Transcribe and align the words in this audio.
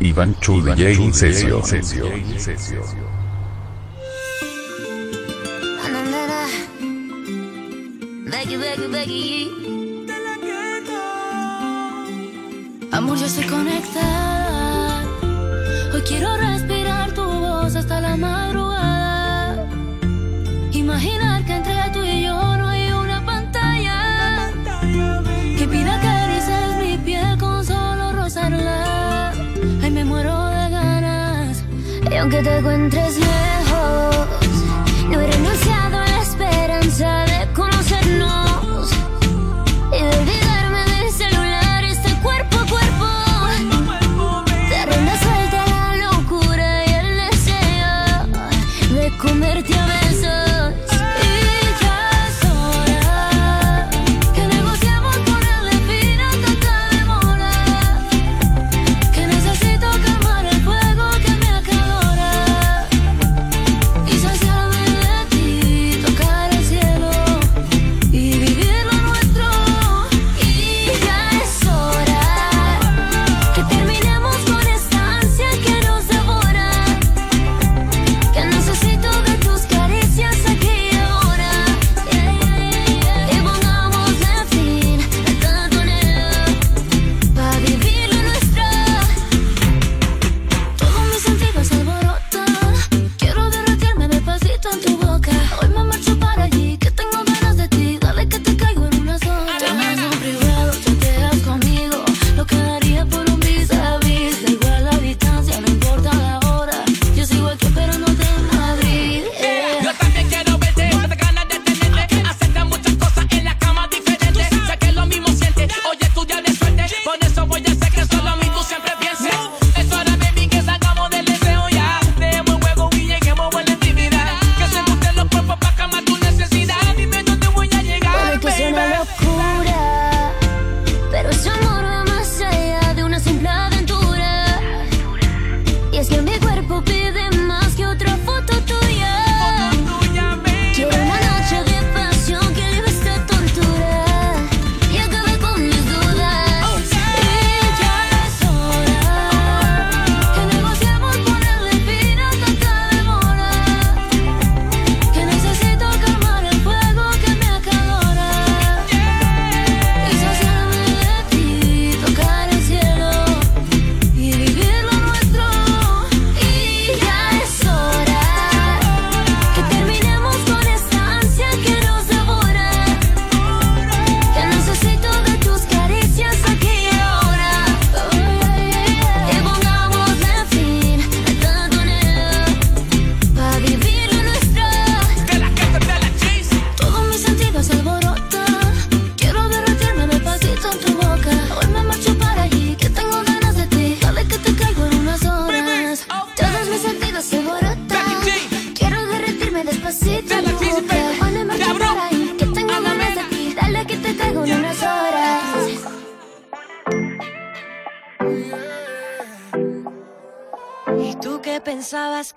Iván 0.00 0.38
Chu 0.40 0.62
DJ 0.62 0.94
Incesio. 0.94 1.62
Amor, 12.92 13.18
yo 13.18 13.26
estoy 13.26 13.44
conectada. 13.44 15.02
Hoy 15.92 16.02
quiero 16.02 16.36
respetar. 16.36 16.67
aunque 32.18 32.42
te 32.42 32.56
encuentres 32.56 33.16
lejos 33.18 33.37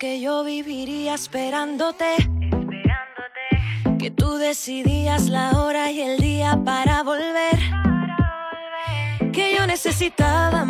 que 0.02 0.20
yo 0.20 0.42
viviría 0.42 1.14
esperándote. 1.14 2.16
Esperándote. 2.16 3.98
Que 4.00 4.10
tú 4.10 4.34
decidías 4.34 5.28
la 5.28 5.52
hora 5.52 5.92
y 5.92 6.00
el 6.00 6.18
día 6.18 6.58
para 6.64 7.04
volver. 7.04 7.60
Para 7.70 8.16
volver. 9.20 9.30
Que 9.30 9.54
yo 9.54 9.64
necesitaba 9.64 10.61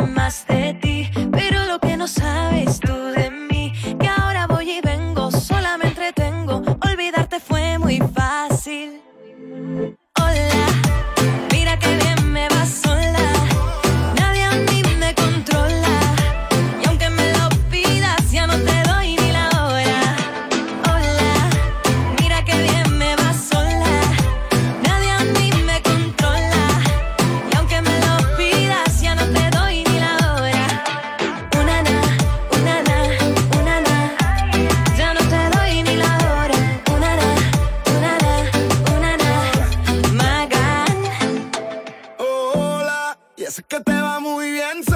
que 43.61 43.79
te 43.81 43.91
va 43.91 44.19
muy 44.19 44.51
bien. 44.51 44.92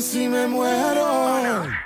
si 0.00 0.28
me 0.28 0.46
muero. 0.46 1.85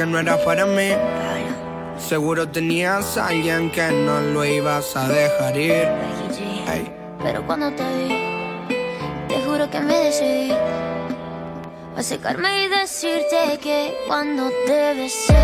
que 0.00 0.06
no 0.06 0.18
era 0.18 0.42
para 0.42 0.64
mí. 0.64 0.92
Seguro 1.98 2.48
tenías 2.48 3.18
a 3.18 3.26
alguien 3.26 3.70
que 3.70 3.86
no 3.90 4.18
lo 4.32 4.46
ibas 4.46 4.96
a 4.96 5.06
dejar 5.06 5.58
ir. 5.58 5.88
Pero 7.22 7.44
cuando 7.46 7.70
te 7.72 7.84
vi, 7.98 8.76
te 9.28 9.42
juro 9.44 9.68
que 9.70 9.80
me 9.80 9.94
decidí 10.04 10.52
a 11.94 12.02
secarme 12.02 12.64
y 12.64 12.68
decirte 12.68 13.58
que 13.60 13.94
cuando 14.06 14.50
te 14.64 14.94
besé, 14.94 15.36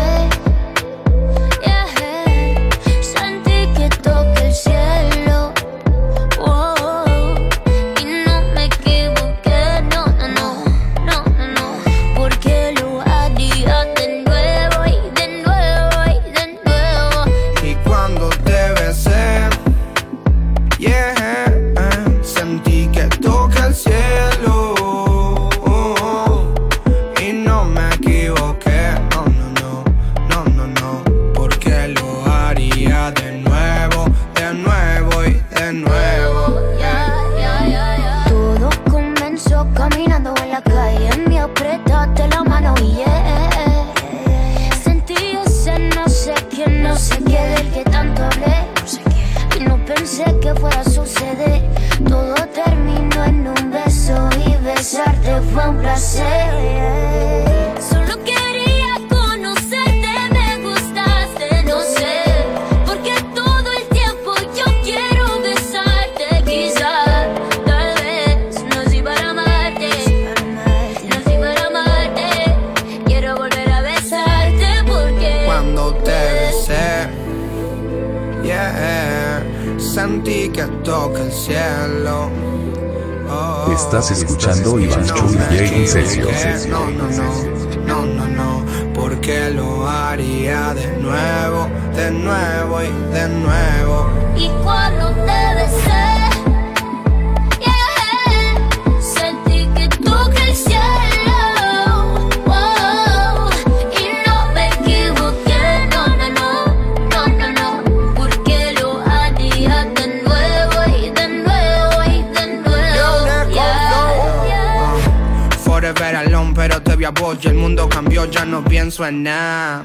mundo 117.57 117.89
cambió, 117.89 118.25
ya 118.25 118.45
no 118.45 118.63
pienso 118.63 119.05
en 119.05 119.23
nada. 119.23 119.83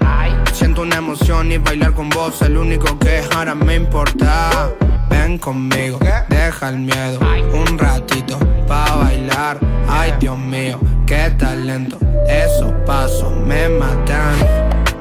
Siento 0.53 0.83
una 0.83 0.97
emoción 0.97 1.51
y 1.51 1.59
bailar 1.59 1.95
con 1.95 2.09
vos, 2.11 2.41
el 2.43 2.57
único 2.57 2.99
que 2.99 3.23
ahora 3.35 3.55
me 3.55 3.75
importa. 3.75 4.71
Ven 5.09 5.39
conmigo, 5.39 5.99
deja 6.29 6.69
el 6.69 6.79
miedo, 6.79 7.19
un 7.53 7.79
ratito 7.79 8.39
pa' 8.69 8.97
bailar. 8.97 9.59
Ay, 9.89 10.13
Dios 10.21 10.39
mío, 10.39 10.79
qué 11.07 11.31
talento, 11.39 11.99
esos 12.29 12.73
pasos 12.87 13.33
me 13.47 13.69
matan. 13.69 14.35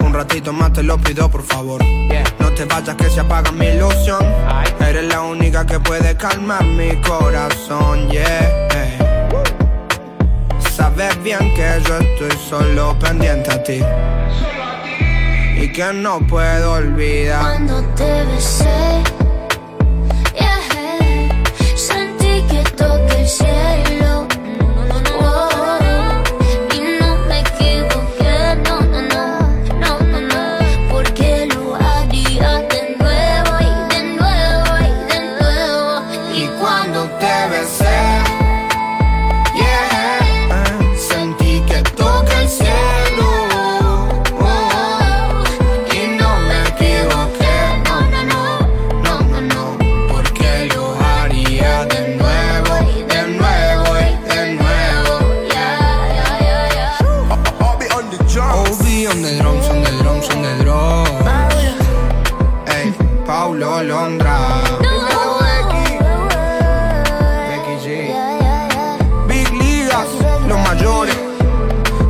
Un 0.04 0.14
ratito 0.14 0.52
más 0.52 0.74
te 0.74 0.84
lo 0.84 0.98
pido, 0.98 1.30
por 1.30 1.44
favor. 1.44 1.82
No 2.40 2.52
te 2.52 2.66
vayas 2.66 2.96
que 2.96 3.10
se 3.10 3.20
apaga 3.20 3.52
mi 3.52 3.68
ilusión. 3.68 4.26
Eres 4.80 5.06
la 5.06 5.22
única 5.22 5.66
que 5.66 5.80
puede 5.80 6.16
calmar 6.18 6.64
mi 6.64 6.96
corazón, 7.02 8.10
yeah. 8.10 8.71
Sabes 10.76 11.22
bien 11.22 11.54
que 11.54 11.82
yo 11.86 11.98
estoy 11.98 12.32
solo 12.50 12.98
pendiente 12.98 13.52
a 13.52 13.62
ti. 13.62 13.82
Y 15.58 15.72
que 15.74 15.92
no 15.94 16.20
puedo 16.26 16.74
olvidar. 16.74 17.42
Cuando 17.42 17.84
te 17.96 18.24
besé, 18.24 19.04
sentí 21.76 22.42
que 22.50 22.64
toqué 22.78 23.20
el 23.20 23.28
cielo. 23.28 23.91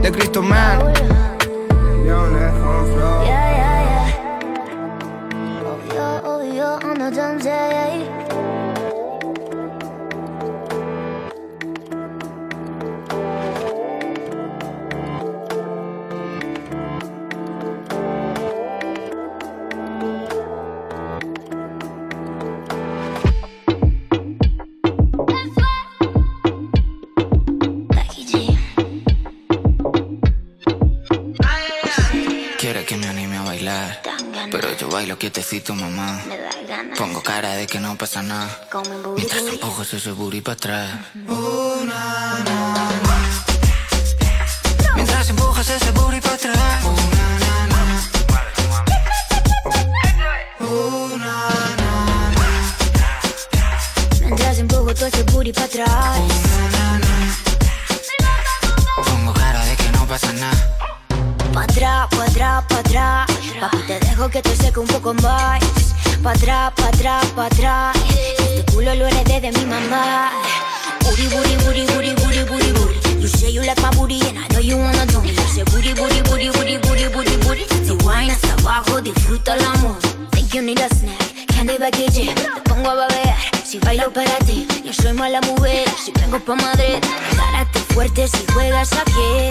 De 0.01 0.11
Cristo 0.11 0.41
Man. 0.41 0.79
Yeah, 0.95 2.27
yeah, 3.25 3.85
yeah. 3.89 4.13
Oh, 5.63 5.79
yeah, 5.93 6.21
oh, 6.23 6.41
yeah, 6.41 6.79
on 6.83 6.97
the 6.97 8.30
quietecito, 35.21 35.75
mamá. 35.75 36.19
Me 36.27 36.35
da 36.35 36.49
ganas. 36.67 36.97
Pongo 36.97 37.21
cara 37.21 37.53
de 37.53 37.67
que 37.67 37.79
no 37.79 37.95
pasa 37.95 38.23
nada. 38.23 38.49
Mientras 39.15 39.45
tampoco 39.45 39.85
se 39.85 40.11
booty 40.11 40.41
para 40.41 40.53
atrás. 40.53 40.99
Oh, 41.29 41.85
na. 41.85 42.50
there's 88.81 88.93
a 88.93 89.05
kid 89.05 89.50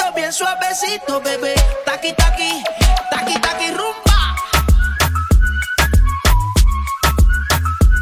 besito, 0.00 0.14
bien 0.14 0.32
suavecito, 0.32 1.20
bebé. 1.20 1.54
Taqui, 1.84 2.12
taqui, 2.14 2.62
taqui, 3.10 3.34
taqui, 3.40 3.70
rumba. 3.70 4.34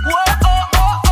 Oh, 0.07 0.15
oh, 0.45 0.71
oh. 0.75 1.09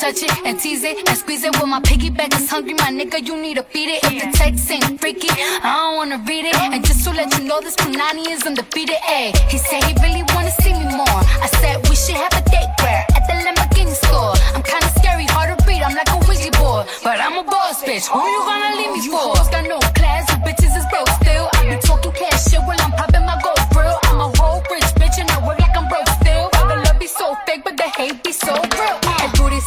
touch 0.00 0.22
it 0.22 0.30
and 0.46 0.60
tease 0.60 0.84
it 0.84 1.08
and 1.08 1.18
squeeze 1.18 1.42
it. 1.42 1.52
With 1.56 1.68
my 1.68 1.80
piggyback 1.80 2.32
is 2.36 2.48
hungry, 2.48 2.74
my 2.74 2.90
nigga, 2.90 3.26
you 3.26 3.36
need 3.36 3.56
to 3.56 3.62
feed 3.64 3.90
it. 3.90 4.04
If 4.04 4.22
the 4.22 4.38
text 4.38 4.70
ain't 4.70 5.00
freaky, 5.00 5.28
I 5.28 5.74
don't 5.74 5.96
wanna 5.96 6.24
read 6.26 6.46
it. 6.46 6.54
And 6.54 6.84
just 6.84 7.04
to 7.04 7.10
let 7.10 7.36
you 7.36 7.44
know, 7.44 7.60
this 7.60 7.74
Punani 7.76 8.30
is 8.30 8.42
undefeated. 8.46 8.96
Ayy, 9.08 9.36
he 9.50 9.58
said 9.58 9.82
he 9.84 9.94
really 10.00 10.22
wanna 10.34 10.52
see 10.62 10.72
me 10.72 10.86
more. 10.96 11.20
I 11.44 11.48
said 11.60 11.86
we 11.88 11.96
should 11.96 12.14
have 12.14 12.32
a 12.32 12.42
date 12.48 12.70
where 12.80 13.04
at 13.16 13.26
the 13.26 13.34
Lamborghini 13.44 13.94
store. 13.94 14.34
I'm 14.54 14.62
kinda 14.62 14.97
but 17.02 17.20
I'm 17.20 17.38
a 17.38 17.44
boss 17.44 17.82
bitch. 17.82 18.08
Who 18.08 18.18
you 18.18 18.40
gonna 18.48 18.76
leave 18.76 18.92
me 18.92 19.00
for? 19.00 19.04
You 19.04 19.16
hoes 19.16 19.48
got 19.48 19.64
no 19.68 19.78
class, 19.94 20.24
you 20.30 20.38
bitches 20.44 20.76
is 20.76 20.86
broke 20.90 21.08
still. 21.20 21.48
I 21.54 21.74
be 21.74 21.80
talking 21.80 22.12
cash 22.12 22.50
shit 22.50 22.60
while 22.60 22.80
I'm 22.80 22.92
popping 22.92 23.27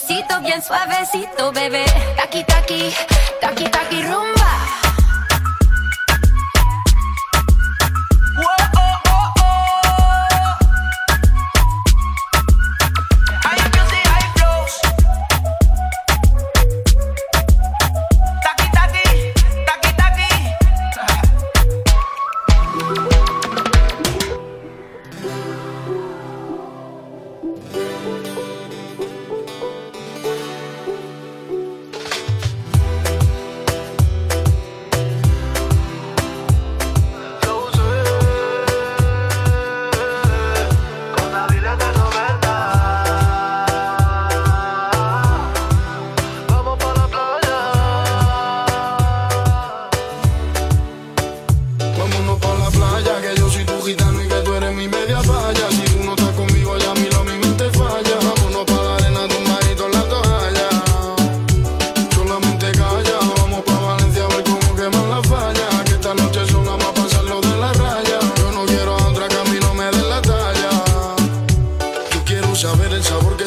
besito 0.00 0.40
bien 0.40 0.62
suavecito, 0.62 1.52
bebé. 1.52 1.84
Taki, 2.16 2.44
taki, 2.44 2.92
taki, 3.40 3.64
taki, 3.64 4.02
rumbo. 4.02 4.39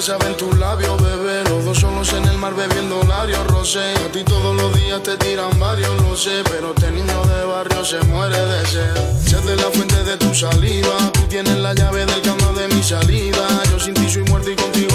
besaba 0.03 0.27
en 0.27 0.35
tus 0.35 0.57
labios, 0.59 1.01
bebé. 1.01 1.45
Los 1.49 1.63
dos 1.63 1.79
solos 1.79 2.11
en 2.11 2.25
el 2.25 2.37
mar 2.37 2.53
bebiendo 2.53 3.01
lario, 3.03 3.41
rosé. 3.45 3.93
A 4.05 4.11
ti 4.11 4.21
todos 4.25 4.53
los 4.53 4.73
días 4.75 5.01
te 5.01 5.15
tiran 5.15 5.57
varios, 5.57 5.95
lo 6.01 6.13
sé. 6.17 6.43
Pero 6.51 6.73
este 6.75 6.91
niño 6.91 7.23
de 7.23 7.45
barrio 7.45 7.85
se 7.85 8.01
muere 8.11 8.37
de 8.37 8.65
sed. 8.65 8.95
Sed 9.25 9.39
de 9.43 9.55
la 9.55 9.69
fuente 9.71 10.03
de 10.03 10.17
tu 10.17 10.35
saliva. 10.35 10.97
Tú 11.13 11.21
tienes 11.29 11.57
la 11.57 11.73
llave 11.73 12.05
del 12.05 12.21
cama 12.21 12.51
de 12.51 12.67
mi 12.75 12.83
salida. 12.83 13.47
Yo 13.71 13.79
sin 13.79 13.93
ti 13.93 14.09
soy 14.09 14.23
muerto 14.23 14.51
y 14.51 14.55
contigo 14.57 14.92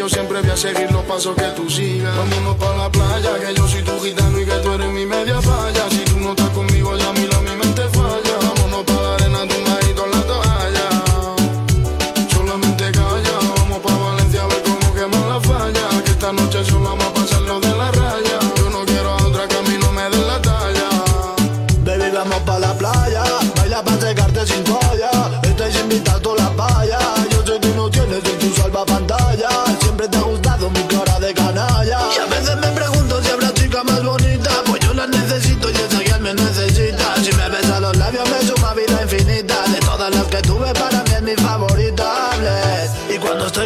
yo 0.00 0.08
siempre 0.08 0.40
voy 0.40 0.48
a 0.48 0.56
seguir 0.56 0.90
los 0.90 1.04
pasos 1.04 1.36
que 1.36 1.44
tú 1.54 1.68
sigas. 1.68 2.16
Vámonos 2.16 2.56
para 2.56 2.74
la 2.74 2.90
playa, 2.90 3.38
que 3.38 3.54
yo 3.54 3.68
soy 3.68 3.82
tu 3.82 4.00
gitano 4.00 4.40
y 4.40 4.46
que 4.46 4.54
tú 4.62 4.72
eres 4.72 4.88
mi 4.88 5.04
media 5.04 5.42
falla. 5.42 5.90
Si 5.90 5.98
tú 6.06 6.18
no 6.20 6.30
estás 6.30 6.48
conmigo, 6.50 6.69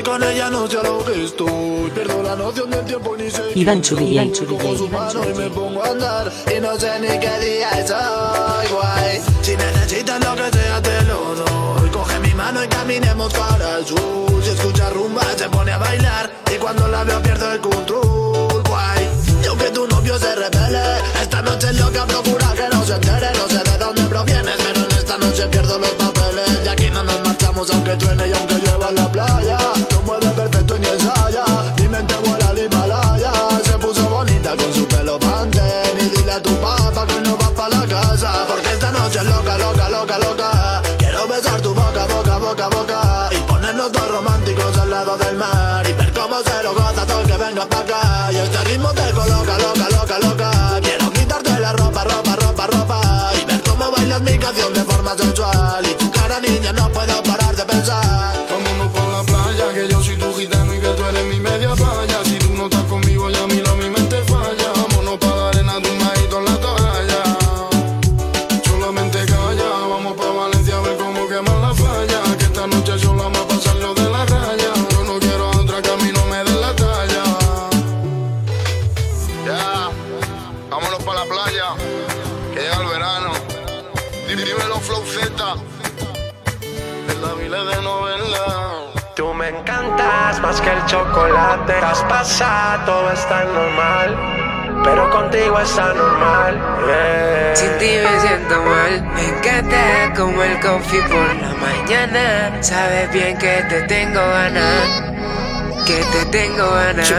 con 0.05 0.23
ella 0.23 0.51
no 0.51 0.69
sé 0.69 0.79
a 0.79 0.83
lo 0.83 1.05
que 1.05 1.25
estoy. 1.25 1.91
Pierdo 1.95 2.23
la 2.23 2.37
noción 2.37 2.71
del 2.71 2.85
tiempo 2.85 3.17
ni 3.17 3.31
sé. 3.31 3.43
Iván 3.55 3.83
Churilla, 3.83 4.31
Churilla. 4.31 4.79
su 4.79 4.89
mano 4.89 5.21
y 5.29 5.35
me 5.35 5.51
pongo 5.51 5.83
a 5.83 5.89
andar. 5.89 6.33
Y 6.55 6.61
no 6.61 6.79
sé 6.79 7.01
ni 7.01 7.19
qué 7.19 7.39
día 7.41 7.71
es 7.71 7.91
hoy, 7.91 8.67
guay. 8.71 9.23
Si 9.43 9.57
necesitas 9.57 10.23
lo 10.25 10.35
que 10.37 10.57
sea, 10.57 10.83
te 10.83 11.03
lo 11.05 11.35
doy. 11.35 11.91
Coge 11.91 12.21
mi 12.21 12.35
mano 12.35 12.63
y 12.63 12.69
caminemos 12.69 13.33
para 13.33 13.79
el 13.79 13.87
sur. 13.87 14.45
Si 14.45 14.51
escucha 14.51 14.91
rumba, 14.91 15.23
se 15.37 15.49
pone 15.49 15.73
a 15.73 15.79
bailar. 15.79 16.31
Y 16.55 16.59
cuando 16.59 16.87
la 16.89 17.05
veo, 17.05 17.23
pierdo 17.23 17.53
el 17.53 17.61
control, 17.61 18.63
guay. 18.69 19.09
Y 19.43 19.47
aunque 19.47 19.71
tu 19.71 19.87
novio 19.89 20.19
se 20.19 20.35
repele, 20.35 20.83
esta 21.23 21.43
noche 21.43 21.69
es 21.71 21.81
loca, 21.81 22.07
procura 22.07 22.53
que 22.55 22.69
no 22.77 22.85
se 22.85 22.95
entere. 22.95 23.29
No 23.39 23.49
sé 23.49 23.71
de 23.71 23.79
dónde 23.79 24.03
provienes, 24.03 24.55
pero 24.59 24.85
en 24.85 24.93
esta 24.99 25.19
noche 25.19 25.47
pierdo 25.49 25.79
los 25.79 25.91
papeles. 25.91 26.61
Y 26.65 26.69
aquí 26.69 26.91
no 26.91 27.03
nos 27.03 27.21
marchamos, 27.23 27.71
aunque 27.71 27.97
truene 27.97 28.29
chocolate. 90.95 91.75
Estás 91.75 92.03
pasado, 92.05 92.85
todo 92.87 93.11
está 93.11 93.45
normal. 93.45 94.17
Pero 94.85 95.11
contigo 95.11 95.59
es 95.61 95.79
anormal. 95.79 96.61
Sin 97.55 97.79
ti 97.79 97.97
me 98.03 98.21
siento 98.21 98.63
mal. 98.63 99.03
Me 99.15 99.29
encanta 99.29 100.13
como 100.15 100.43
el 100.43 100.61
coffee 100.61 101.03
por 101.03 101.35
la 101.37 101.55
mañana. 101.55 102.63
Sabes 102.63 103.11
bien 103.13 103.37
que 103.39 103.65
te 103.69 103.83
tengo 103.83 104.21
ganas 104.21 105.15
que 105.87 106.03
te 106.13 106.25
tengo 106.27 106.71
ganas. 106.71 107.11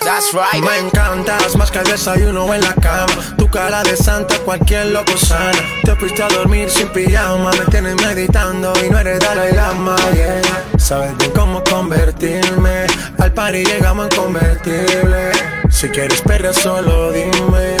That's 0.00 0.32
right. 0.32 0.64
Me 0.64 0.78
encantas 0.78 1.54
más 1.56 1.70
que 1.70 1.80
el 1.80 1.84
desayuno 1.84 2.54
en 2.54 2.62
la 2.62 2.74
cama. 2.74 3.12
Tu 3.36 3.46
cara 3.50 3.82
de 3.82 3.94
santa, 3.94 4.38
cualquier 4.38 4.86
loco 4.86 5.16
sana. 5.18 5.52
Te 5.84 5.94
fuiste 5.96 6.22
a 6.22 6.28
dormir 6.28 6.70
sin 6.70 6.88
pijama. 6.88 7.50
Me 7.50 7.66
tienes 7.66 7.96
meditando 7.96 8.72
y 8.82 8.88
no 8.88 8.98
eres 8.98 9.18
Dalai 9.18 9.52
Lama. 9.52 9.96
Yeah. 10.14 10.69
Sabes 10.80 11.16
bien 11.18 11.30
cómo 11.32 11.62
convertirme. 11.62 12.86
Al 13.18 13.32
par 13.32 13.54
y 13.54 13.64
llegamos 13.64 14.08
en 14.10 14.16
convertible. 14.16 15.30
Si 15.70 15.88
quieres 15.88 16.22
perder, 16.22 16.54
solo 16.54 17.12
dime. 17.12 17.76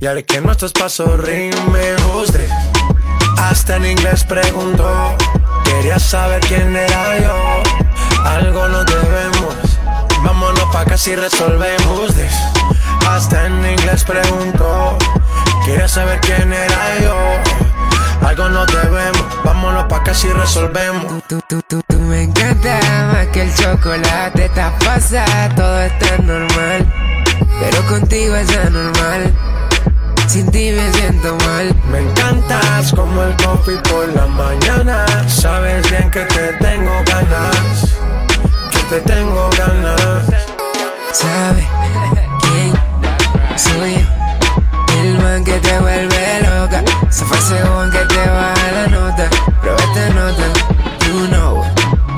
Y 0.00 0.06
haré 0.06 0.24
que 0.24 0.40
nuestros 0.40 0.72
pasos 0.72 1.20
rimen. 1.20 1.96
Usted 2.14 2.48
hasta 3.38 3.76
en 3.76 3.86
inglés 3.86 4.24
preguntó. 4.24 5.16
Quería 5.64 5.98
saber 5.98 6.40
quién 6.40 6.74
era 6.74 7.18
yo. 7.18 7.62
Algo 8.24 8.68
nos 8.68 8.86
debemos. 8.86 9.54
Vámonos 10.22 10.64
pa' 10.72 10.82
acá 10.82 10.96
si 10.96 11.16
resolvemos 11.16 12.14
this. 12.14 12.32
Hasta 13.08 13.46
en 13.46 13.66
inglés 13.66 14.04
preguntó. 14.04 14.96
Quería 15.66 15.88
saber 15.88 16.20
quién 16.20 16.52
era 16.52 16.98
yo 17.02 17.63
algo 18.24 18.48
nos 18.48 18.66
debemos. 18.66 19.22
Vámonos 19.44 19.84
pa' 19.84 20.02
casa 20.02 20.26
y 20.26 20.32
resolvemos. 20.32 21.22
Tú, 21.28 21.40
tú, 21.46 21.60
tú, 21.68 21.82
tú 21.86 21.98
me 22.00 22.22
encanta 22.22 22.80
más 23.12 23.26
que 23.28 23.42
el 23.42 23.54
chocolate. 23.54 24.46
Está 24.46 24.72
pasa, 24.78 25.24
todo 25.54 25.80
está 25.80 26.16
normal. 26.18 26.86
Pero 27.60 27.86
contigo 27.86 28.34
es 28.34 28.56
anormal. 28.56 29.30
Sin 30.26 30.50
ti 30.50 30.72
me 30.72 30.90
siento 30.94 31.36
mal. 31.46 31.74
Me 31.90 31.98
encantas 31.98 32.92
como 32.92 33.22
el 33.24 33.36
coffee 33.36 33.76
por 33.90 34.08
la 34.14 34.26
mañana. 34.26 35.04
Sabes 35.28 35.88
bien 35.90 36.10
que 36.10 36.20
te 36.20 36.52
tengo 36.54 36.92
ganas. 37.04 37.94
Que 38.72 38.78
te 38.88 39.00
tengo 39.02 39.50
ganas. 39.58 40.22
¿Sabe 41.12 41.68
quién 42.40 42.72
soy 43.56 43.98
yo? 43.98 44.13
El 45.04 45.18
man 45.18 45.44
que 45.44 45.52
te 45.60 45.78
vuelve 45.80 46.40
loca. 46.40 46.82
Se 47.10 47.24
fue 47.26 47.36
según 47.38 47.90
que 47.90 47.98
te 48.06 48.26
baja 48.26 48.72
la 48.72 48.86
nota. 48.86 49.28
Pero 49.60 49.76
esta 49.76 50.08
nota, 50.14 50.46
you 51.06 51.26
know 51.28 51.62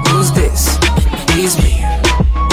who's 0.07 0.33
this? 0.33 0.79
It's 1.37 1.59
me. 1.59 1.83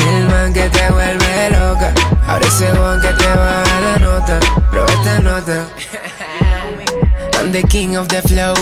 El 0.08 0.28
man 0.28 0.52
que 0.52 0.68
te 0.70 0.90
vuelve 0.90 1.50
loca. 1.52 1.94
Ahora 2.28 2.48
es 2.48 2.54
según 2.54 3.00
que 3.00 3.10
te 3.10 3.28
baja 3.28 3.80
la 3.82 4.00
nota. 4.00 4.40
Pero 4.72 4.86
esta 4.88 5.20
nota. 5.20 5.68
I'm 7.40 7.52
the 7.52 7.62
king 7.68 7.96
of 7.96 8.08
the 8.08 8.22
flow. 8.24 8.56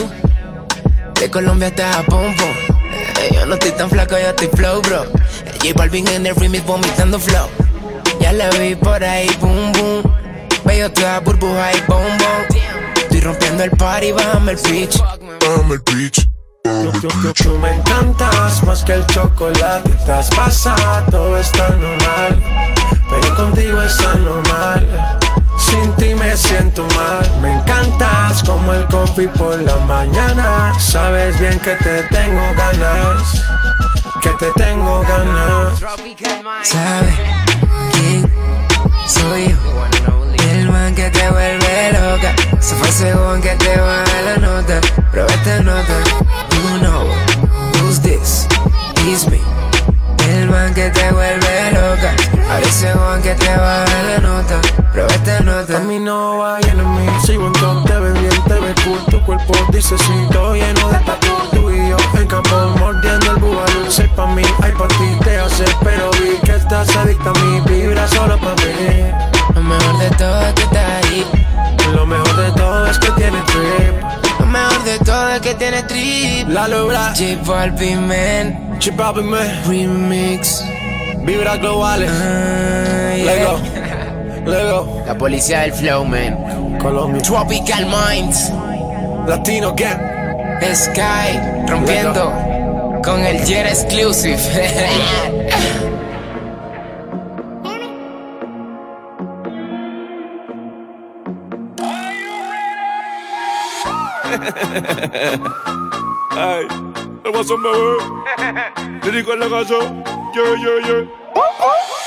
De 1.21 1.29
Colombia 1.31 1.69
hasta 1.69 1.93
Japón. 1.93 2.35
Eh, 3.21 3.29
Yo 3.33 3.45
no 3.45 3.53
estoy 3.53 3.71
tan 3.71 3.89
flaco, 3.89 4.17
yo 4.17 4.27
estoy 4.27 4.49
flow, 4.53 4.81
bro. 4.81 5.05
J 5.61 5.73
Balvin 5.75 6.05
en 6.09 6.25
el 6.25 6.35
remix 6.35 6.65
vomitando 6.65 7.17
flow. 7.17 7.47
Ya 8.19 8.33
la 8.33 8.49
vi 8.49 8.75
por 8.75 9.01
ahí, 9.01 9.29
boom, 9.39 9.71
boom. 9.71 10.20
Veo 10.71 10.89
toda 10.89 11.19
burbuja 11.19 11.73
y 11.73 11.81
boom. 11.81 12.17
Estoy 12.95 13.19
rompiendo 13.19 13.61
el 13.61 13.71
party, 13.71 14.13
bájame 14.13 14.53
el 14.53 14.57
pitch. 14.57 15.01
Bájame 15.01 15.73
el 15.73 15.83
pitch. 15.83 16.29
Tú 17.43 17.57
me 17.59 17.75
encantas 17.75 18.63
más 18.63 18.81
que 18.85 18.93
el 18.93 19.05
chocolate. 19.07 19.89
Estás 19.89 20.29
pasada, 20.29 21.05
todo 21.11 21.37
está 21.37 21.67
normal. 21.71 22.41
Pero 23.09 23.35
contigo 23.35 23.81
es 23.81 23.99
anormal. 23.99 25.19
Sin 25.57 25.91
ti 25.97 26.15
me 26.15 26.37
siento 26.37 26.87
mal. 26.95 27.29
Me 27.41 27.53
encantas 27.53 28.41
como 28.41 28.71
el 28.71 28.85
coffee 28.85 29.27
por 29.27 29.59
la 29.61 29.75
mañana. 29.75 30.73
Sabes 30.79 31.37
bien 31.37 31.59
que 31.59 31.75
te 31.75 32.03
tengo 32.03 32.43
ganas. 32.55 33.43
Que 34.21 34.29
te 34.39 34.49
tengo 34.55 35.01
ganas. 35.01 35.79
¿Sabe 36.63 37.13
quién 37.91 38.31
soy 39.05 39.49
yo? 39.49 39.70
El 41.21 41.27
te 41.27 41.31
vuelve 41.31 41.91
loca. 41.93 42.35
Se 42.59 42.75
fue 42.75 42.91
según 42.91 43.41
que 43.41 43.55
te 43.55 43.79
baja 43.79 44.21
la 44.25 44.37
nota. 44.37 44.81
Pero 45.11 45.27
esta 45.27 45.61
nota, 45.61 45.93
you 46.51 46.79
know 46.79 47.07
who's 47.75 48.01
this? 48.01 48.47
It's 49.05 49.27
me. 49.27 49.39
El 50.29 50.49
man 50.49 50.73
que 50.73 50.89
te 50.89 51.11
vuelve 51.11 51.71
loca. 51.73 52.15
Ahora 52.49 52.71
según 52.71 53.21
que 53.21 53.35
te 53.35 53.55
baja 53.55 54.03
la 54.03 54.17
nota. 54.19 54.61
Pero 54.93 55.07
esta 55.07 55.39
nota. 55.41 55.77
A 55.77 55.79
mí 55.81 55.99
no 55.99 56.39
vayan 56.39 56.79
a 56.79 56.83
mí. 56.83 57.07
Sigo 57.25 57.47
en 57.47 57.53
top, 57.53 57.85
te 57.85 57.99
ves 57.99 58.13
bien, 58.19 58.43
te 58.47 58.53
ves 58.55 58.75
cool. 58.83 59.05
Tu 59.11 59.25
cuerpo 59.25 59.53
dice 59.71 59.97
sí, 59.97 60.27
todo 60.31 60.55
lleno 60.55 60.89
de 60.89 60.99
tatu. 60.99 61.60
En 62.17 62.27
campo 62.27 62.55
mordiendo 62.79 63.31
el 63.31 63.37
búbalo. 63.37 63.89
Sé 63.91 64.03
pa' 64.15 64.27
mí, 64.27 64.43
ay 64.63 64.71
pa' 64.77 64.87
ti 64.87 65.17
te 65.23 65.37
hace. 65.39 65.65
Pero 65.83 66.11
vi 66.11 66.37
que 66.43 66.55
estás 66.55 66.95
adicta 66.95 67.29
a 67.29 67.33
mí. 67.33 67.61
Vibra 67.65 68.07
solo 68.07 68.37
pa' 68.37 68.55
mí. 68.55 69.11
Lo 69.55 69.61
mejor 69.61 69.97
de 69.99 70.09
todo 70.11 70.41
es 70.47 70.53
que 70.53 70.63
estás 70.63 71.03
ahí. 71.03 71.25
Lo 71.93 72.05
mejor 72.05 72.35
de 72.35 72.51
todo 72.53 72.87
es 72.87 72.99
que 72.99 73.11
tienes 73.11 73.45
trip. 73.45 74.39
Lo 74.39 74.45
mejor 74.45 74.83
de 74.83 74.99
todo 74.99 75.29
es 75.35 75.41
que 75.41 75.53
tienes 75.55 75.87
trip. 75.87 76.47
La 76.49 76.67
logra. 76.67 77.13
J 77.15 77.37
Balvin, 77.45 78.07
man. 78.07 78.77
Chip 78.79 78.95
Balvin, 78.95 79.29
man. 79.29 79.61
Remix. 79.67 80.63
Vibra 81.23 81.57
globales. 81.57 82.09
Ah, 82.11 83.15
yeah. 83.15 83.25
Lego. 83.25 83.59
Lego. 84.45 85.03
La 85.05 85.17
policía 85.17 85.61
del 85.61 85.73
flow, 85.73 86.05
man. 86.05 86.77
Colombia. 86.79 87.21
Tropical 87.21 87.85
Minds. 87.85 88.51
Latino 89.27 89.73
Gang. 89.75 89.99
Sky. 90.73 91.50
Rompiendo. 91.71 92.33
Con 93.01 93.23
el 93.25 93.43
Jet 93.45 93.65
Exclusive. 93.65 94.37
Ay, 106.31 106.67
el 107.23 107.31
guasón 107.31 107.63
bebé. 107.63 107.97
Lírico 109.03 109.33
en 109.33 109.39
la 109.39 109.49
casa. 109.49 109.75
Yeah, 110.33 110.55
yeah, 110.59 110.77
yeah. 110.85 111.05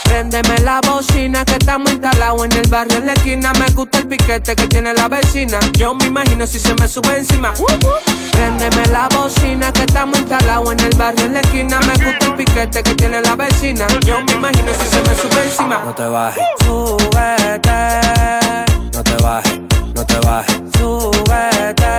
Préndeme 0.05 0.59
la 0.61 0.81
bocina 0.87 1.45
que 1.47 1.55
estamos 1.55 1.91
instalados 1.91 2.45
en 2.45 2.53
el 2.53 2.69
barrio 2.69 2.99
en 2.99 3.07
la 3.07 3.15
esquina. 3.15 3.53
Me 3.55 3.71
gusta 3.75 3.99
el 3.99 4.09
piquete 4.09 4.55
que 4.55 4.67
tiene 4.69 4.93
la 4.93 5.09
vecina. 5.09 5.59
Yo 5.73 5.95
me 5.95 6.05
imagino 6.05 6.47
si 6.47 6.59
se 6.59 6.75
me 6.75 6.87
sube 6.87 7.17
encima. 7.17 7.55
Préndeme 8.35 8.87
la 8.89 9.09
bocina 9.09 9.73
que 9.73 9.83
estamos 9.83 10.19
instalados 10.19 10.73
en 10.73 10.81
el 10.81 10.97
barrio 10.97 11.27
en 11.27 11.35
la 11.35 11.41
esquina. 11.41 11.79
Me 11.81 11.93
gusta 12.05 12.27
el 12.27 12.35
piquete 12.35 12.83
que 12.83 12.95
tiene 12.95 13.21
la 13.21 13.37
vecina. 13.37 13.87
Yo 14.05 14.21
me 14.25 14.33
imagino 14.33 14.73
si 14.75 14.87
se 14.87 15.01
me 15.03 15.15
sube 15.15 15.45
encima. 15.45 15.83
No 15.85 15.95
te 15.95 16.07
bajes, 16.07 16.43
Súbete, 16.65 18.01
no 18.93 19.03
te 19.03 19.17
bajes, 19.23 19.61
no 19.95 20.05
te 20.07 20.19
bajes, 20.27 20.57
súbete. 20.79 21.95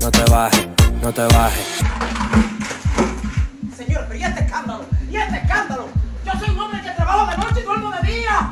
no 0.00 0.10
te 0.10 0.24
bajes, 0.30 0.68
no 1.02 1.12
te 1.12 1.22
bajes. 1.34 1.66
Señor, 3.76 4.04
pero 4.08 4.18
¿y 4.18 4.22
este 4.24 4.44
escándalo? 4.44 4.84
¿Y 5.10 5.16
este 5.16 5.36
escándalo? 5.36 5.88
Yo 6.24 6.32
soy 6.38 6.50
un 6.50 6.58
hombre 6.60 6.80
que 6.82 6.90
trabajo 6.90 7.30
de 7.30 7.36
noche 7.36 7.60
y 7.60 7.64
duermo 7.64 7.90
de 7.90 8.12
día. 8.12 8.50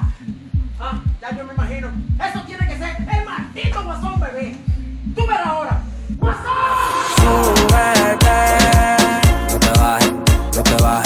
Ah, 0.79 0.93
ya 1.21 1.37
yo 1.37 1.45
me 1.45 1.55
imagino. 1.55 1.89
Eso 2.29 2.41
tiene 2.47 2.67
que 2.69 2.77
ser 2.79 2.97
el 2.99 3.25
maldito 3.25 3.83
guasón, 3.85 4.21
bebé. 4.21 4.57
Tú 5.15 5.27
verás 5.27 5.47
ahora. 5.47 5.83
Súbete, 7.27 8.41
No 9.51 9.59
te 9.59 9.81
bajes, 9.81 10.13
no 10.55 10.63
te 10.63 10.83
bajes, 10.83 11.06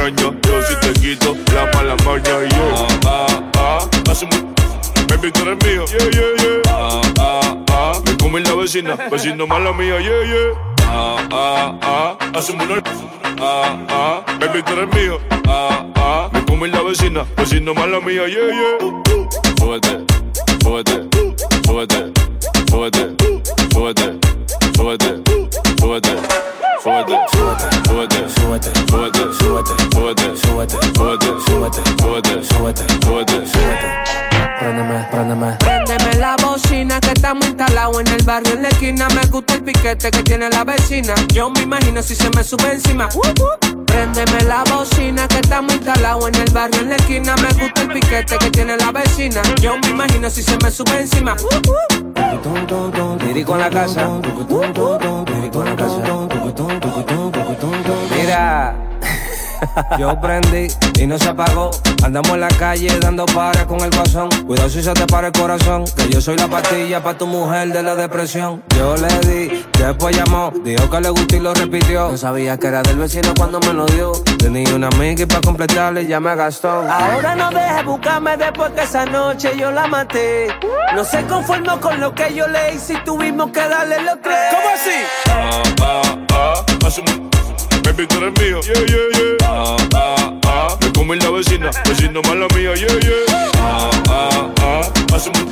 Yo 0.09 0.33
si 0.63 0.75
te 0.79 0.93
quito 0.99 1.35
la 1.53 1.65
mala 1.73 1.95
maña. 2.03 2.43
Y 2.43 2.49
yo, 2.49 2.87
ah, 3.05 3.27
ah, 3.55 3.87
ah. 3.87 3.87
Baby, 5.07 5.31
tú 5.31 5.41
eres 5.43 5.63
mío, 5.63 5.85
yeah, 5.85 6.09
yeah, 6.09 6.33
yeah. 6.41 6.61
Ah, 6.69 7.01
ah, 7.19 7.57
ah. 7.69 8.01
Me 8.05 8.17
come 8.17 8.39
la 8.39 8.55
vecina, 8.55 8.95
vecino 9.11 9.45
mala 9.45 9.71
mía, 9.73 9.99
yeah, 9.99 10.23
yeah. 10.25 10.53
Ah, 10.87 11.17
ah, 11.31 11.77
ah. 11.83 12.17
Hacemos 12.33 12.65
una. 12.65 12.81
Ah, 13.39 13.77
ah. 13.89 14.23
Baby, 14.39 14.63
tú 14.63 14.73
eres 14.73 14.93
mío. 14.95 15.19
Ah, 15.47 15.85
ah. 15.95 16.29
Me 16.33 16.45
come 16.45 16.67
la 16.69 16.81
vecina, 16.81 17.23
vecino 17.37 17.73
mala 17.75 17.99
mía, 17.99 18.27
yeah, 18.27 18.47
yeah. 18.49 18.77
Súbete, 19.59 20.03
súbete, 20.63 21.07
súbete, 21.63 22.11
súbete, 22.71 23.13
súbete, 23.69 24.17
súbete, 24.73 24.73
súbete, 24.75 25.13
súbete, 25.77 26.13
súbete, 26.81 27.15
súbete, 27.85 28.29
súbete, 28.35 28.71
súbete, 28.89 29.20
súbete, 32.71 33.05
súbete, 33.05 33.33
súbete, 33.33 33.47
súbete. 33.47 33.87
Préndeme, 34.59 35.07
préndeme. 35.11 35.57
Préndeme 35.57 36.19
la 36.19 36.35
bocina 36.37 36.99
que 36.99 37.11
estamos 37.11 37.45
instalados 37.47 37.99
en 37.99 38.07
el 38.07 38.23
barrio 38.23 38.53
en 38.53 38.63
la 38.63 38.69
esquina. 38.69 39.07
Me 39.09 39.25
gusta 39.27 39.55
el 39.55 39.63
piquete 39.63 40.11
que 40.11 40.23
tiene 40.23 40.49
la 40.49 40.63
vecina. 40.63 41.13
Yo 41.33 41.49
me 41.49 41.61
imagino 41.61 42.01
si 42.01 42.15
se 42.15 42.29
me 42.29 42.43
sube 42.43 42.73
encima. 42.73 43.09
Préndeme 43.87 44.43
la 44.43 44.63
bocina 44.71 45.27
que 45.27 45.39
estamos 45.39 45.73
instalados 45.73 46.27
en 46.27 46.35
el 46.35 46.51
barrio 46.51 46.81
en 46.81 46.89
la 46.89 46.95
esquina. 46.95 47.35
Me 47.37 47.49
gusta 47.61 47.81
el 47.81 47.87
piquete 47.87 48.37
que 48.37 48.49
tiene 48.51 48.77
la 48.77 48.91
vecina. 48.91 49.41
Yo 49.59 49.77
me 49.77 49.89
imagino 49.89 50.29
si 50.29 50.43
se 50.43 50.57
me 50.63 50.69
sube 50.69 51.01
encima. 51.01 51.35
La 53.57 53.69
casa. 53.69 54.07
Dirico 55.25 55.63
en 55.63 55.69
la 55.69 55.75
casa. 55.75 56.07
Mira. 58.15 58.90
Yo 59.97 60.19
prendí 60.19 60.67
y 60.99 61.07
no 61.07 61.17
se 61.17 61.29
apagó. 61.29 61.71
Andamos 62.03 62.31
en 62.31 62.41
la 62.41 62.47
calle 62.47 62.99
dando 62.99 63.25
pares 63.25 63.65
con 63.65 63.79
el 63.81 63.89
guasón. 63.91 64.29
Cuidado 64.45 64.69
si 64.69 64.81
se 64.81 64.93
te 64.93 65.05
para 65.05 65.27
el 65.27 65.33
corazón. 65.33 65.85
Que 65.95 66.09
yo 66.09 66.21
soy 66.21 66.37
la 66.37 66.47
pastilla 66.47 67.01
para 67.01 67.17
tu 67.17 67.27
mujer 67.27 67.71
de 67.71 67.83
la 67.83 67.95
depresión. 67.95 68.63
Yo 68.77 68.95
le 68.95 69.07
di, 69.27 69.65
después 69.77 70.15
llamó. 70.15 70.51
Dijo 70.63 70.89
que 70.89 71.01
le 71.01 71.09
gustó 71.09 71.35
y 71.35 71.39
lo 71.39 71.53
repitió. 71.53 72.09
No 72.09 72.17
sabía 72.17 72.57
que 72.57 72.67
era 72.67 72.81
del 72.81 72.97
vecino 72.97 73.33
cuando 73.37 73.59
me 73.59 73.73
lo 73.73 73.85
dio. 73.85 74.11
Tenía 74.37 74.73
una 74.75 74.87
amiga 74.87 75.23
y 75.23 75.25
para 75.25 75.41
completarle 75.41 76.07
ya 76.07 76.19
me 76.19 76.35
gastó. 76.35 76.69
Ahora 76.69 77.35
no 77.35 77.49
dejes 77.49 77.85
buscarme 77.85 78.37
después 78.37 78.71
que 78.71 78.81
esa 78.81 79.05
noche 79.05 79.51
yo 79.57 79.71
la 79.71 79.87
maté. 79.87 80.47
No 80.95 81.03
se 81.03 81.23
conformó 81.25 81.79
con 81.79 81.99
lo 81.99 82.13
que 82.13 82.33
yo 82.33 82.47
le 82.47 82.73
hice 82.73 82.93
y 82.93 83.03
tuvimos 83.03 83.51
que 83.51 83.61
darle 83.61 84.01
los 84.01 84.21
tres. 84.21 84.37
¿Cómo 84.51 84.69
así? 84.73 84.91
Ah, 85.29 85.63
ah, 85.81 86.01
ah, 86.33 87.40
tú 88.07 88.17
eres 88.17 88.33
mío, 88.39 88.59
yeah, 88.61 88.85
yeah, 88.85 89.07
yeah. 89.13 89.37
Ah, 89.43 89.75
ah, 89.95 90.33
ah. 90.45 90.77
Me 90.81 90.91
come 90.93 91.15
la 91.17 91.29
vecina, 91.29 91.69
vecino 91.87 92.21
mala 92.23 92.47
mía, 92.55 92.73
yeah, 92.75 92.99
yeah. 92.99 93.25
Ah, 93.57 93.89
ah, 94.09 94.49
ah. 94.61 95.15
Asume. 95.15 95.45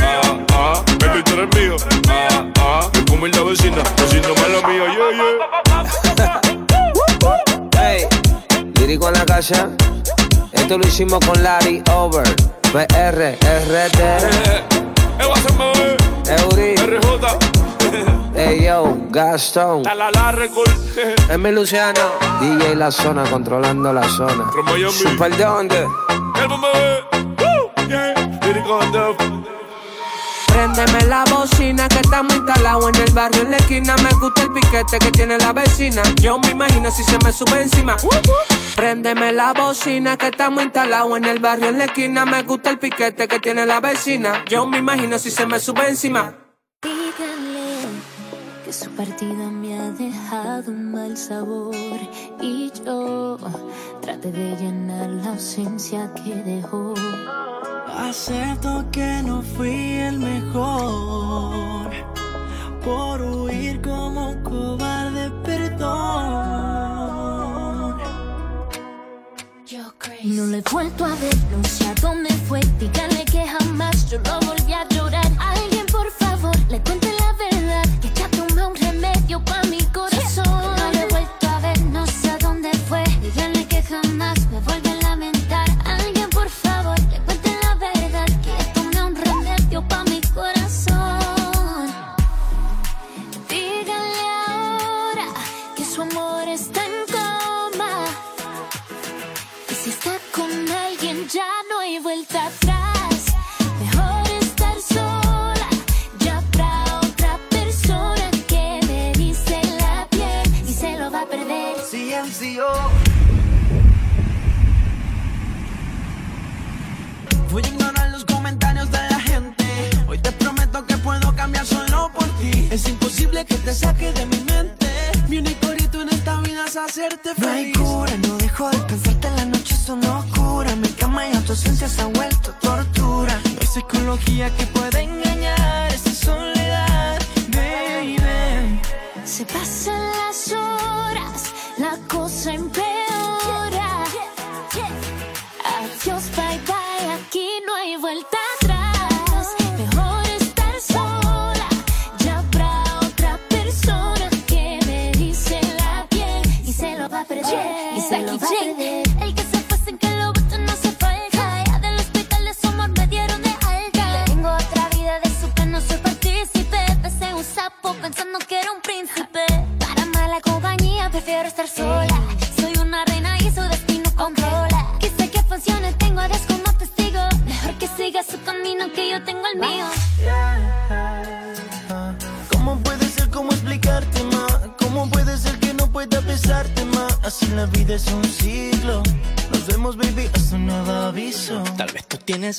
Ah, 0.00 0.38
ah. 0.52 0.82
Baby, 0.98 1.22
tú 1.22 1.32
eres 1.34 1.48
mío. 1.54 1.76
Ah, 2.08 2.44
ah. 2.58 2.90
Me 2.92 3.04
come 3.04 3.28
la 3.28 3.42
vecina, 3.42 3.82
vecino 3.98 4.34
mala 4.34 4.60
mía, 4.68 4.84
yeah, 4.96 5.10
yeah. 5.18 5.36
Hey, 7.78 8.06
Dirico 8.74 9.08
en 9.08 9.14
la 9.14 9.24
casa. 9.26 9.70
Esto 10.52 10.78
lo 10.78 10.86
hicimos 10.86 11.20
con 11.26 11.42
Larry 11.42 11.82
Over. 11.92 12.26
PR, 12.72 13.36
RT. 13.42 14.00
Eury. 16.28 16.74
Ey 18.46 18.62
yo, 18.62 18.96
Gastón. 19.10 19.82
La 19.82 19.94
la 19.96 20.30
record. 20.30 20.70
Luciano. 21.52 22.12
DJ 22.40 22.76
La 22.76 22.92
Zona 22.92 23.24
controlando 23.24 23.92
la 23.92 24.08
zona. 24.08 24.48
From 24.52 24.66
Miami. 24.66 24.92
Super 24.92 25.36
de 25.36 25.44
dónde? 25.44 25.78
El 25.78 26.48
Woo, 26.48 27.88
yeah. 27.88 28.14
Préndeme 30.46 31.06
la 31.06 31.24
bocina 31.24 31.88
que 31.88 31.98
estamos 31.98 32.34
instalados 32.36 32.88
en 32.88 33.02
el 33.02 33.12
barrio 33.12 33.42
en 33.42 33.50
la 33.50 33.56
esquina. 33.56 33.96
Me 33.96 34.10
gusta 34.20 34.42
el 34.42 34.52
piquete 34.52 34.98
que 35.00 35.10
tiene 35.10 35.38
la 35.38 35.52
vecina. 35.52 36.02
Yo 36.20 36.38
me 36.38 36.50
imagino 36.50 36.90
si 36.92 37.02
se 37.02 37.18
me 37.24 37.32
sube 37.32 37.62
encima. 37.62 37.96
Préndeme 38.76 39.32
la 39.32 39.54
bocina 39.54 40.16
que 40.16 40.28
estamos 40.28 40.62
instalados 40.62 41.16
en 41.16 41.24
el 41.24 41.40
barrio 41.40 41.70
en 41.70 41.78
la 41.78 41.86
esquina. 41.86 42.24
Me 42.24 42.44
gusta 42.44 42.70
el 42.70 42.78
piquete 42.78 43.26
que 43.26 43.40
tiene 43.40 43.66
la 43.66 43.80
vecina. 43.80 44.44
Yo 44.48 44.66
me 44.66 44.78
imagino 44.78 45.18
si 45.18 45.32
se 45.32 45.46
me 45.46 45.58
sube 45.58 45.88
encima. 45.88 46.32
Díganle 46.80 47.95
que 48.66 48.72
su 48.72 48.90
partida 48.90 49.48
me 49.48 49.78
ha 49.78 49.90
dejado 49.92 50.72
un 50.72 50.90
mal 50.90 51.16
sabor 51.16 51.72
y 52.40 52.72
yo 52.84 53.38
traté 54.02 54.32
de 54.32 54.56
llenar 54.56 55.08
la 55.08 55.30
ausencia 55.30 56.12
que 56.14 56.34
dejó. 56.34 56.94
Acepto 57.96 58.84
que 58.90 59.22
no 59.24 59.40
fui 59.40 59.98
el 59.98 60.18
mejor 60.18 61.92
por 62.84 63.22
huir 63.22 63.80
como 63.82 64.30
un 64.30 64.42
cobarde, 64.42 65.30
perdón. 65.44 66.66
No 70.24 70.46
le 70.46 70.58
he 70.58 70.62
vuelto 70.72 71.04
a 71.04 71.14
ver, 71.14 71.36
no 71.56 71.62
sé 71.68 71.86
a 71.86 71.94
dónde 71.94 72.30
fue. 72.48 72.58
Díganle 72.80 73.24
que 73.26 73.46
jamás 73.46 74.10
yo 74.10 74.18
lo 74.18 74.40
volví 74.40 74.72
a 74.72 74.88
llorar. 74.88 75.30
Alguien, 75.38 75.75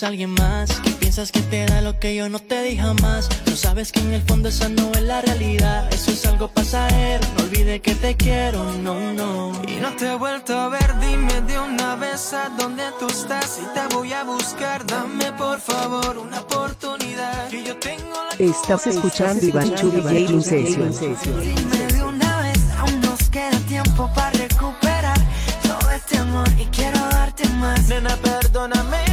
alguien 0.03 0.31
más 0.31 0.79
que 0.81 0.91
piensas 0.91 1.31
que 1.31 1.39
te 1.41 1.65
da 1.65 1.81
lo 1.81 1.99
que 1.99 2.15
yo 2.15 2.29
no 2.29 2.39
te 2.39 2.61
di 2.63 2.77
jamás. 2.77 3.29
No 3.45 3.55
sabes 3.55 3.91
que 3.91 3.99
en 3.99 4.13
el 4.13 4.21
fondo 4.21 4.49
esa 4.49 4.69
no 4.69 4.91
es 4.91 5.01
la 5.01 5.21
realidad. 5.21 5.91
Eso 5.91 6.11
es 6.11 6.25
algo 6.25 6.49
pasajero. 6.49 7.25
No 7.37 7.43
olvides 7.45 7.81
que 7.81 7.95
te 7.95 8.15
quiero, 8.15 8.63
no, 8.73 9.13
no. 9.13 9.53
Y 9.67 9.77
no 9.77 9.95
te 9.95 10.11
he 10.11 10.15
vuelto 10.15 10.57
a 10.57 10.69
ver, 10.69 10.99
dime 10.99 11.41
de 11.41 11.59
una 11.59 11.95
vez 11.95 12.33
a 12.33 12.49
dónde 12.49 12.83
tú 12.99 13.07
estás. 13.07 13.59
Y 13.61 13.65
te 13.73 13.95
voy 13.95 14.13
a 14.13 14.23
buscar, 14.23 14.85
dame 14.85 15.31
por 15.33 15.59
favor 15.59 16.17
una 16.17 16.41
oportunidad. 16.41 17.49
Que 17.49 17.63
yo 17.63 17.75
tengo 17.77 18.13
la 18.29 18.45
Estás 18.45 18.87
escuchando 18.87 19.45
Iván 19.45 19.73
Chu 19.75 19.89
DJ 19.89 20.19
In 20.19 20.43
Sessions. 20.43 20.99
Dime 20.99 21.87
de 21.93 22.03
una 22.03 22.41
vez, 22.41 22.59
aún 22.77 23.01
nos 23.01 23.29
queda 23.29 23.57
tiempo 23.67 24.09
para 24.13 24.31
recuperar 24.31 25.17
todo 25.63 25.89
este 25.91 26.17
amor 26.17 26.47
y 26.59 26.65
quiero 26.65 26.99
darte 27.09 27.47
más. 27.49 27.87
Nena, 27.87 28.15
perdóname 28.17 29.06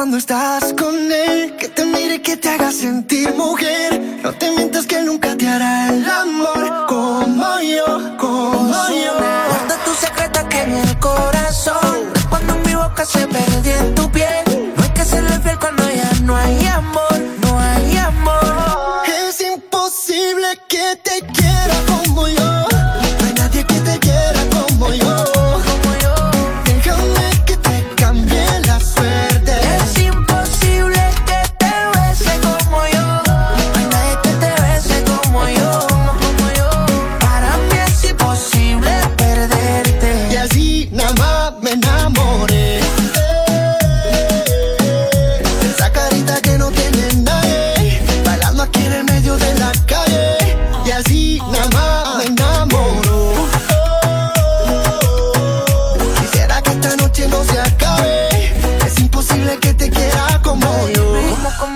cuando 0.00 0.16
estás 0.16 0.72
con 0.72 1.12
él, 1.12 1.56
que 1.58 1.68
te 1.68 1.84
mire, 1.84 2.22
que 2.22 2.34
te 2.34 2.48
haga 2.48 2.72
sentir 2.72 3.34
mujer. 3.34 4.00
No 4.22 4.32
te 4.32 4.50
mientas 4.52 4.86
que 4.86 4.99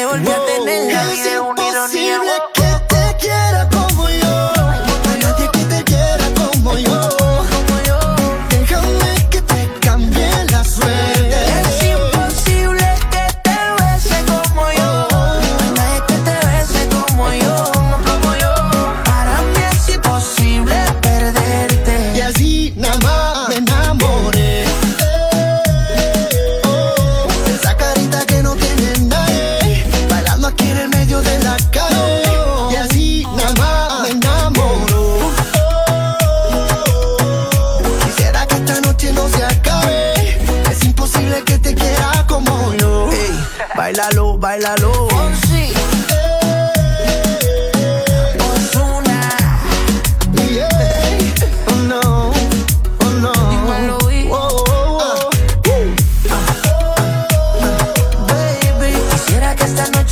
te 0.00 0.06
volví 0.06 0.28
a 0.30 0.46
tener. 0.46 1.42
Unido 1.42 1.79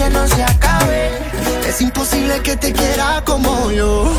que 0.09 0.15
no 0.15 0.27
se 0.27 0.43
acabe. 0.43 1.11
Es 1.67 1.81
imposible 1.81 2.41
que 2.43 2.57
te 2.57 2.73
quiera 2.73 3.23
como 3.25 3.71
yo. 3.71 4.13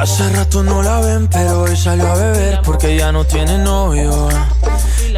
Hace 0.00 0.28
rato 0.30 0.62
no 0.62 0.82
la 0.82 1.00
ven, 1.00 1.28
pero 1.28 1.62
hoy 1.62 1.76
salió 1.76 2.06
a 2.06 2.14
beber 2.14 2.60
porque 2.62 2.96
ya 2.96 3.12
no 3.12 3.24
tiene 3.24 3.58
novio. 3.58 4.28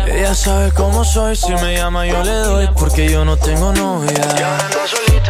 Ella 0.07 0.35
sabe 0.35 0.71
cómo 0.73 1.05
soy, 1.05 1.37
si 1.37 1.53
me 1.53 1.77
llama 1.77 2.07
yo 2.07 2.23
le 2.23 2.33
doy 2.33 2.69
porque 2.75 3.11
yo 3.11 3.25
no 3.25 3.37
tengo 3.37 3.73
novia. 3.73 4.59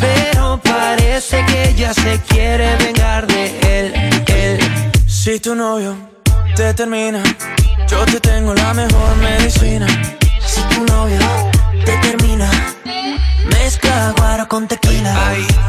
Pero 0.00 0.60
parece 0.62 1.44
que 1.46 1.70
ella 1.70 1.92
se 1.94 2.18
quiere 2.28 2.76
vengar 2.76 3.26
de 3.26 3.44
él, 3.78 4.24
él. 4.26 4.58
Si 5.06 5.38
tu 5.38 5.54
novio 5.54 5.96
te 6.56 6.72
termina, 6.74 7.22
yo 7.88 8.04
te 8.06 8.20
tengo 8.20 8.54
la 8.54 8.74
mejor 8.74 9.16
medicina. 9.16 9.86
Si 10.46 10.60
tu 10.74 10.84
novio 10.86 11.20
te 11.84 11.96
termina, 11.98 12.50
mezcla 13.46 14.14
guaro 14.16 14.48
con 14.48 14.66
tequila. 14.66 15.14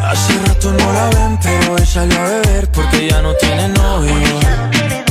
Hace 0.03 0.33
rato 0.47 0.71
no 0.71 0.93
la 0.93 1.09
ven, 1.09 1.39
pero 1.43 1.73
hoy 1.73 1.85
salió 1.85 2.19
a 2.19 2.23
beber 2.23 2.71
porque 2.71 3.09
ya 3.09 3.21
no 3.21 3.33
tiene 3.35 3.67
novio. 3.69 5.10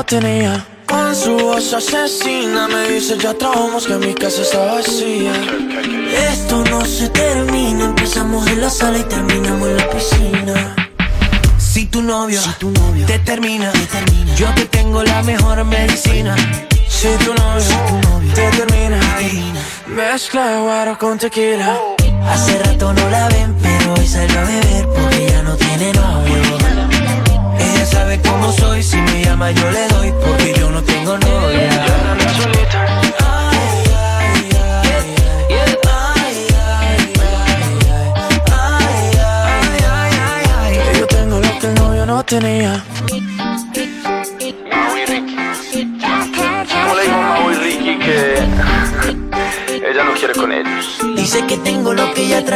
No 0.00 0.06
tenía. 0.06 0.66
Con 0.86 1.14
su 1.14 1.36
voz 1.36 1.72
asesina 1.74 2.66
me 2.68 2.88
dice 2.88 3.18
ya 3.18 3.34
trabajamos 3.34 3.86
que 3.86 3.96
mi 3.96 4.14
casa 4.14 4.42
está 4.42 4.60
vacía. 4.72 5.32
Esto 6.32 6.64
no 6.70 6.84
se 6.84 7.08
termina, 7.10 7.84
empezamos 7.84 8.46
en 8.46 8.60
la 8.62 8.70
sala 8.70 8.98
y 8.98 9.02
terminamos 9.04 9.68
en 9.68 9.76
la 9.76 9.90
piscina. 9.90 10.76
Si 11.58 11.86
tu 11.86 12.00
novio, 12.02 12.40
te, 13.06 13.18
termina, 13.18 13.70
yo 14.36 14.48
te 14.54 14.64
tengo 14.66 15.02
la 15.02 15.22
mejor 15.22 15.64
medicina. 15.64 16.34
Si 16.88 17.08
tu 17.24 17.34
novio, 17.34 17.76
te 18.34 18.46
termina, 18.58 18.98
mezcla 19.86 20.60
guaro 20.62 20.98
con 20.98 21.18
tequila. 21.18 21.78
Hace 22.26 22.58
rato 22.58 22.92
no 22.94 23.10
la 23.10 23.28
ven, 23.28 23.54
pero 23.62 23.94
hoy 23.94 24.06
salió 24.06 24.40
a 24.40 24.44
beber 24.44 24.69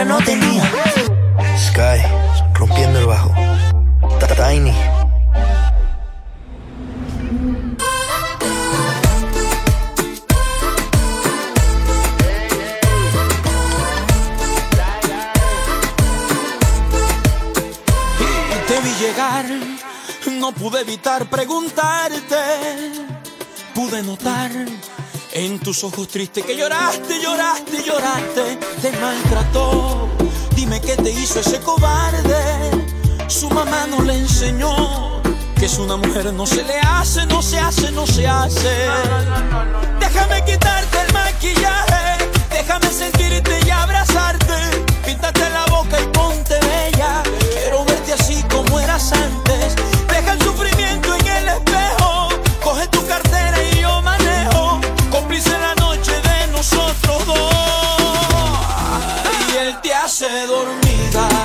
no 0.05 0.19
tenía. 0.19 0.94
Tus 25.75 25.85
ojos 25.85 26.07
tristes 26.07 26.45
que 26.45 26.57
lloraste, 26.57 27.21
lloraste, 27.21 27.83
lloraste. 27.85 28.59
Te 28.81 28.93
maltrató. 28.93 30.09
Dime 30.55 30.81
qué 30.81 30.95
te 30.95 31.11
hizo 31.11 31.41
ese 31.41 31.59
cobarde. 31.59 32.71
Su 33.27 33.51
mamá 33.51 33.85
no 33.89 34.01
le 34.03 34.15
enseñó 34.15 35.21
que 35.59 35.65
es 35.65 35.79
una 35.79 35.97
mujer 35.97 36.33
no 36.33 36.47
se 36.47 36.63
le 36.63 36.79
hace, 36.79 37.27
no 37.27 37.43
se 37.43 37.59
hace, 37.59 37.91
no 37.91 38.07
se 38.07 38.25
hace. 38.25 38.89
Déjame 39.99 40.45
quitarte 40.45 40.97
el 41.09 41.13
maquillaje, 41.13 42.25
déjame 42.51 42.89
sentirte 42.91 43.59
y 43.67 43.71
abrazarte. 43.71 44.55
Píntate 45.05 45.51
la 45.51 45.64
dormida. 61.15 61.44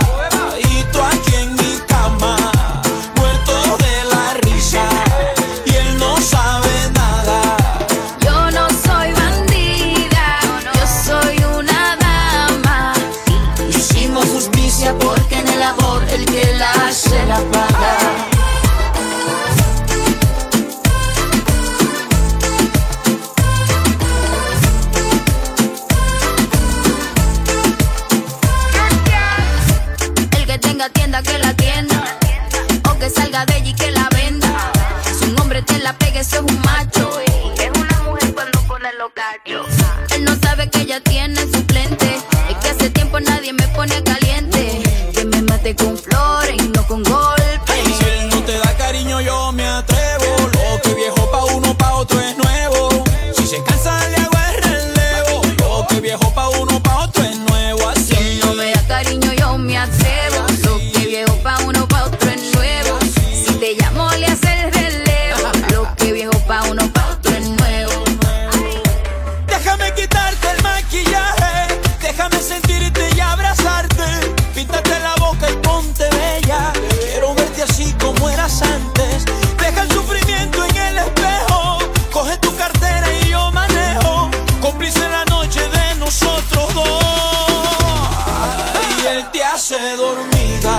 él 89.19 89.31
te 89.31 89.43
hace 89.43 89.77
dormida 89.97 90.77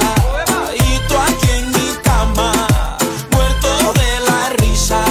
y 0.74 0.98
tú 1.08 1.14
aquí 1.28 1.50
en 1.58 1.66
mi 1.72 1.90
cama, 2.02 2.52
muerto 3.30 3.92
de 4.00 4.20
la 4.28 4.48
risa 4.60 5.02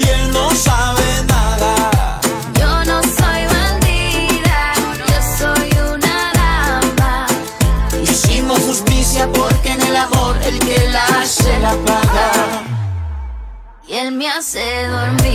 y 0.00 0.08
él 0.08 0.32
no 0.32 0.50
sabe 0.50 1.04
nada. 1.28 2.20
Yo 2.58 2.84
no 2.84 3.00
soy 3.02 3.42
bandida, 3.54 4.72
yo 5.10 5.18
soy 5.38 5.70
una 5.94 6.32
dama. 6.34 7.26
Hicimos 8.02 8.58
justicia 8.60 9.28
porque 9.32 9.72
en 9.72 9.82
el 9.82 9.96
amor 9.96 10.36
el 10.42 10.58
que 10.58 10.88
la 10.88 11.04
hace 11.20 11.58
la 11.60 11.74
paga 11.86 12.32
y 13.86 13.94
él 13.94 14.12
me 14.12 14.28
hace 14.28 14.88
dormir. 14.88 15.27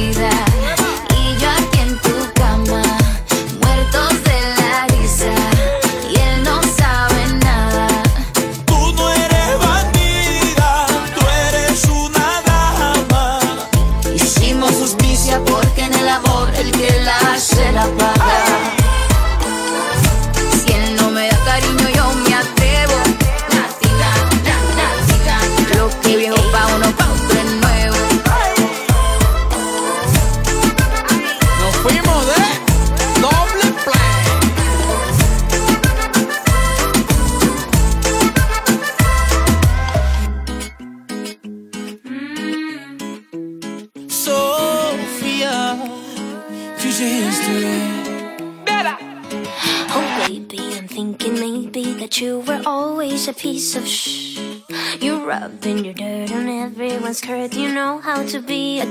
skirt, 57.24 57.54
you 57.54 57.74
know 57.74 58.00
how 58.00 58.22
to 58.24 58.42
be 58.42 58.82
a 58.82 58.86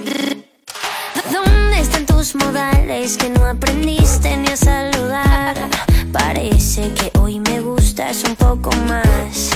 ¿Dónde 1.30 1.80
están 1.80 2.06
tus 2.06 2.34
modales 2.34 3.18
que 3.18 3.28
no 3.28 3.44
aprendiste 3.44 4.36
ni 4.38 4.48
a 4.48 4.56
saludar? 4.56 5.54
Parece 6.12 6.92
que 6.94 7.10
hoy 7.18 7.40
me 7.40 7.60
gustas 7.60 8.24
un 8.24 8.34
poco 8.36 8.70
más. 8.88 9.50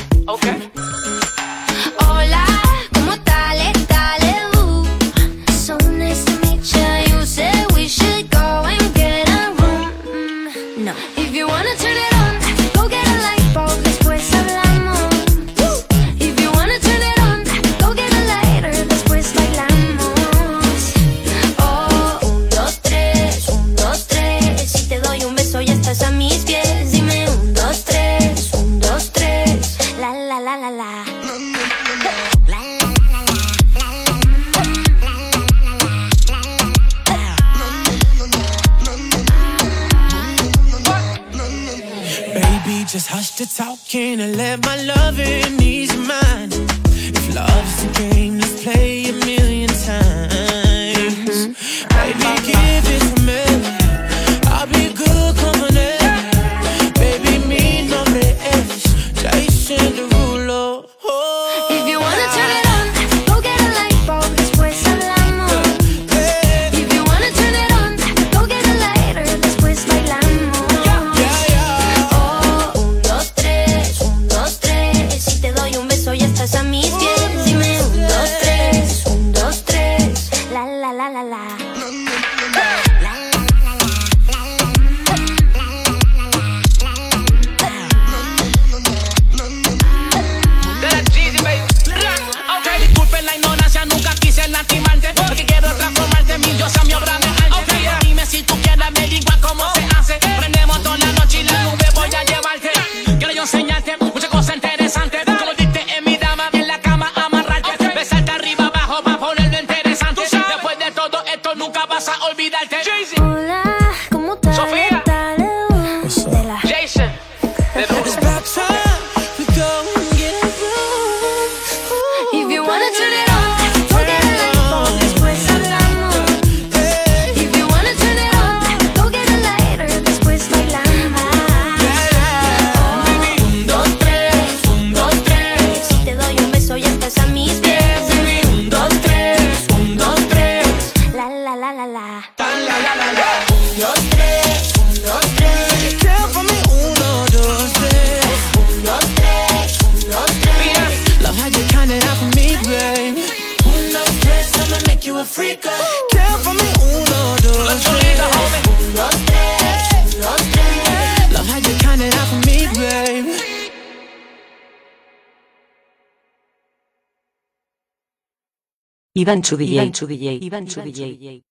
Iván 169.27 169.43
Chudillay. 169.43 169.75
Iván 169.75 169.93
Chudillay. 169.93 170.39
Iván 170.41 170.67
Chudillay. 170.69 171.43